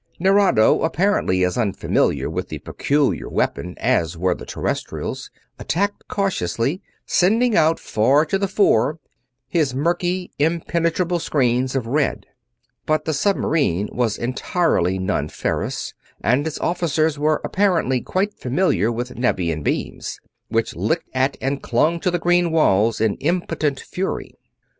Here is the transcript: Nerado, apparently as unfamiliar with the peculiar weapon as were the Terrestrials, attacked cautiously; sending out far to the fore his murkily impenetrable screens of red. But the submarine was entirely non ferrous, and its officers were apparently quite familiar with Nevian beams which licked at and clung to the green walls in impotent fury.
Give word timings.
Nerado, 0.19 0.81
apparently 0.83 1.45
as 1.45 1.59
unfamiliar 1.59 2.27
with 2.27 2.49
the 2.49 2.57
peculiar 2.57 3.29
weapon 3.29 3.75
as 3.77 4.17
were 4.17 4.33
the 4.33 4.47
Terrestrials, 4.47 5.29
attacked 5.59 6.07
cautiously; 6.07 6.81
sending 7.05 7.55
out 7.55 7.79
far 7.79 8.25
to 8.25 8.39
the 8.39 8.47
fore 8.47 8.97
his 9.47 9.75
murkily 9.75 10.31
impenetrable 10.39 11.19
screens 11.19 11.75
of 11.75 11.85
red. 11.85 12.25
But 12.87 13.05
the 13.05 13.13
submarine 13.13 13.89
was 13.91 14.17
entirely 14.17 14.97
non 14.97 15.29
ferrous, 15.29 15.93
and 16.23 16.47
its 16.47 16.59
officers 16.61 17.19
were 17.19 17.39
apparently 17.43 18.01
quite 18.01 18.33
familiar 18.39 18.91
with 18.91 19.15
Nevian 19.15 19.61
beams 19.61 20.19
which 20.47 20.75
licked 20.75 21.09
at 21.13 21.37
and 21.39 21.61
clung 21.61 21.99
to 21.99 22.09
the 22.09 22.17
green 22.17 22.51
walls 22.51 22.99
in 22.99 23.13
impotent 23.17 23.79
fury. 23.79 24.33